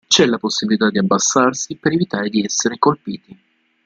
C'è 0.07 0.25
la 0.25 0.39
possibilità 0.39 0.89
di 0.89 0.97
abbassarsi 0.97 1.75
per 1.75 1.91
evitare 1.93 2.31
di 2.31 2.43
essere 2.43 2.79
colpiti. 2.79 3.39